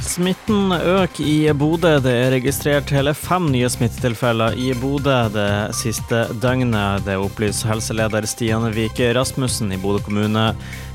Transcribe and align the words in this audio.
Smitten 0.00 0.72
øker 0.72 1.24
i 1.24 1.52
Bodø. 1.52 1.98
Det 2.00 2.12
er 2.12 2.32
registrert 2.32 2.90
hele 2.94 3.12
fem 3.14 3.50
nye 3.52 3.68
smittetilfeller 3.68 4.56
i 4.56 4.72
Bodø 4.80 5.16
det 5.34 5.74
siste 5.76 6.22
døgnet. 6.40 7.04
Det 7.04 7.18
opplyser 7.20 7.74
helseleder 7.74 8.26
Stian 8.28 8.64
Vike 8.74 9.12
Rasmussen 9.14 9.72
i 9.72 9.78
Bodø 9.80 10.00
kommune. 10.06 10.46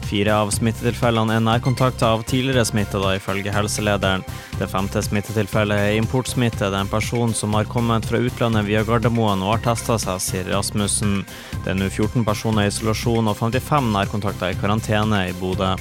Fire 0.05 0.35
av 0.37 0.51
smittetilfellene 0.53 1.37
er 1.37 1.43
nærkontakter 1.45 2.17
av 2.17 2.25
tidligere 2.29 2.65
smittede, 2.65 3.15
ifølge 3.17 3.53
helselederen. 3.53 4.25
Det 4.59 4.69
femte 4.69 5.01
smittetilfellet 5.05 5.87
er 5.87 5.97
importsmitte. 5.99 6.67
Det 6.69 6.73
er 6.73 6.85
en 6.85 6.91
person 6.91 7.33
som 7.33 7.57
har 7.57 7.69
kommet 7.69 8.05
fra 8.09 8.21
utlandet 8.21 8.67
via 8.69 8.83
Gardermoen 8.85 9.45
og 9.45 9.55
har 9.55 9.67
testa 9.71 9.99
seg, 10.01 10.21
sier 10.21 10.49
Rasmussen. 10.53 11.21
Det 11.61 11.73
er 11.73 11.77
nå 11.77 11.89
14 11.89 12.25
personer 12.25 12.65
i 12.65 12.73
isolasjon 12.73 13.29
og 13.29 13.37
55 13.41 13.93
nærkontakter 13.97 14.53
i 14.53 14.59
karantene 14.61 15.27
i 15.29 15.37
Bodø. 15.41 15.75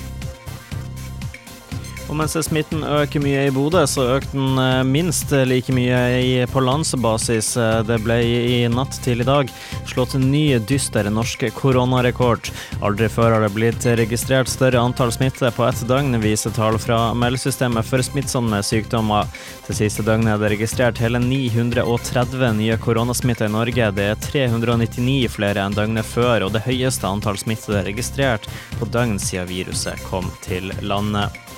Og 2.04 2.18
mens 2.18 2.34
smitten 2.44 2.82
øker 2.84 3.22
mye 3.24 3.46
i 3.48 3.52
Bodø, 3.54 3.80
så 3.88 4.04
økte 4.18 4.36
den 4.36 4.58
eh, 4.60 4.82
minst 4.84 5.30
like 5.48 5.72
mye 5.72 6.44
på 6.52 6.60
landsbasis. 6.60 7.54
Eh, 7.56 7.78
det 7.88 7.96
ble 8.04 8.18
i 8.20 8.58
natt 8.68 8.98
til 9.04 9.24
i 9.24 9.26
dag 9.26 9.48
slått 9.88 10.16
en 10.18 10.26
ny 10.28 10.58
dyster 10.68 11.08
norsk 11.08 11.46
koronarekord. 11.56 12.50
Aldri 12.84 13.08
før 13.08 13.34
har 13.34 13.44
det 13.46 13.54
blitt 13.56 13.88
registrert 13.96 14.52
større 14.52 14.82
antall 14.84 15.14
smitte 15.16 15.48
på 15.56 15.64
ett 15.64 15.80
døgn, 15.88 16.18
viser 16.20 16.52
tall 16.54 16.76
fra 16.82 16.98
meldesystemet 17.16 17.88
for 17.88 18.04
smittsomme 18.04 18.60
sykdommer. 18.66 19.30
Det 19.64 19.78
siste 19.80 20.04
døgnet 20.04 20.34
er 20.34 20.44
det 20.44 20.52
registrert 20.58 21.00
hele 21.00 21.22
930 21.24 22.52
nye 22.60 22.76
koronasmitte 22.84 23.48
i 23.48 23.54
Norge. 23.56 23.90
Det 23.96 24.10
er 24.12 24.22
399 24.28 25.32
flere 25.38 25.64
enn 25.64 25.76
døgnet 25.76 26.04
før, 26.04 26.44
og 26.44 26.52
det 26.52 26.66
høyeste 26.68 27.08
antall 27.08 27.40
smittede 27.40 27.86
registrert 27.88 28.50
på 28.76 28.92
døgn 28.92 29.16
siden 29.16 29.48
viruset 29.48 30.04
kom 30.10 30.28
til 30.44 30.68
landet. 30.84 31.53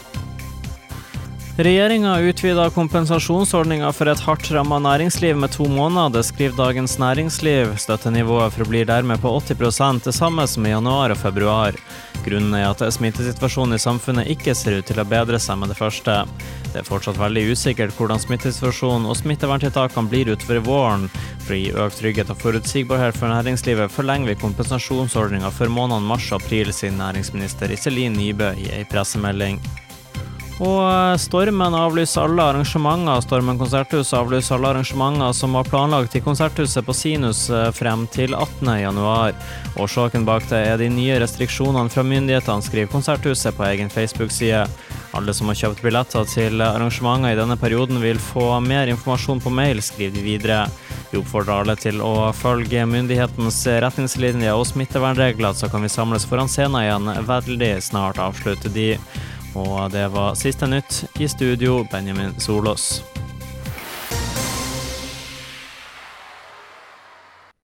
Regjeringa 1.56 2.18
utvida 2.20 2.66
kompensasjonsordninga 2.70 3.88
for 3.96 4.10
et 4.12 4.20
hardt 4.20 4.50
ramma 4.52 4.76
næringsliv 4.84 5.38
med 5.40 5.54
to 5.54 5.64
måneder, 5.64 6.20
skriver 6.22 6.56
Dagens 6.56 6.98
Næringsliv. 7.00 7.70
Støttenivået 7.80 8.52
forblir 8.52 8.84
dermed 8.84 9.22
på 9.22 9.32
80 9.40 10.02
det 10.04 10.12
samme 10.14 10.46
som 10.46 10.66
i 10.66 10.74
januar 10.74 11.10
og 11.10 11.16
februar. 11.16 11.72
Grunnen 12.26 12.52
er 12.54 12.68
at 12.68 12.92
smittesituasjonen 12.92 13.74
i 13.74 13.78
samfunnet 13.78 14.28
ikke 14.28 14.52
ser 14.54 14.76
ut 14.76 14.84
til 14.84 15.00
å 15.00 15.06
bedre 15.08 15.40
seg 15.40 15.56
med 15.56 15.72
det 15.72 15.78
første. 15.78 16.18
Det 16.74 16.82
er 16.82 16.90
fortsatt 16.90 17.16
veldig 17.16 17.46
usikkert 17.48 17.96
hvordan 17.96 18.20
smittesituasjonen 18.20 19.08
og 19.08 19.16
smitteverntiltakene 19.16 20.12
blir 20.12 20.34
utover 20.36 20.60
våren. 20.60 21.08
For 21.46 21.56
å 21.56 21.60
gi 21.62 21.72
økt 21.72 22.00
trygghet 22.02 22.34
og 22.36 22.40
forutsigbarhet 22.44 23.16
for 23.16 23.32
næringslivet 23.32 23.96
forlenger 23.96 24.34
vi 24.34 24.42
kompensasjonsordninga 24.44 25.48
for 25.56 25.72
månedene 25.72 26.12
mars 26.12 26.28
og 26.34 26.42
april, 26.42 26.68
sier 26.68 26.92
næringsminister 27.00 27.72
Iselin 27.72 28.20
Nybø 28.20 28.52
i 28.60 28.68
ei 28.76 28.84
pressemelding. 28.92 29.62
Og 30.56 30.78
eh, 30.88 31.16
Stormen 31.20 31.74
avlyser 31.76 32.24
alle 32.24 32.44
arrangementer. 32.50 33.20
Stormen 33.26 33.58
konserthus 33.60 34.14
avlyser 34.16 34.56
alle 34.56 34.70
arrangementer 34.72 35.34
som 35.36 35.56
var 35.56 35.68
planlagt 35.68 36.16
i 36.16 36.22
Konserthuset 36.24 36.86
på 36.86 36.94
Sinus 36.96 37.46
eh, 37.52 37.68
frem 37.76 38.06
til 38.12 38.32
18.1. 38.32 39.36
Årsaken 39.76 40.24
bak 40.24 40.48
det 40.48 40.62
er 40.70 40.80
de 40.80 40.88
nye 40.92 41.18
restriksjonene 41.20 41.92
fra 41.92 42.06
myndighetene, 42.06 42.64
skriver 42.64 42.92
Konserthuset 42.92 43.56
på 43.58 43.68
egen 43.68 43.92
Facebook-side. 43.92 44.64
Alle 45.16 45.32
som 45.36 45.48
har 45.48 45.60
kjøpt 45.60 45.84
billetter 45.84 46.24
til 46.28 46.64
arrangementer 46.64 47.36
i 47.36 47.38
denne 47.38 47.56
perioden 47.60 48.00
vil 48.00 48.18
få 48.20 48.48
mer 48.64 48.88
informasjon 48.92 49.44
på 49.44 49.52
mail, 49.52 49.84
skriver 49.84 50.16
de 50.16 50.24
videre. 50.24 50.58
Vi 51.12 51.20
oppfordrer 51.20 51.60
alle 51.60 51.76
til 51.80 52.00
å 52.04 52.32
følge 52.36 52.88
myndighetens 52.88 53.62
retningslinjer 53.84 54.56
og 54.56 54.66
smittevernregler, 54.72 55.56
så 55.56 55.68
kan 55.72 55.84
vi 55.84 55.92
samles 55.92 56.26
foran 56.28 56.50
scenen 56.50 56.80
igjen 56.82 57.12
veldig 57.28 57.72
snart, 57.84 58.20
avslutter 58.20 58.72
de. 58.72 58.94
Og 59.56 59.92
det 59.92 60.08
var 60.12 60.34
siste 60.36 60.68
nytt. 60.68 61.04
I 61.20 61.28
studio, 61.28 61.86
Benjamin 61.90 62.34
Solås. 62.40 63.15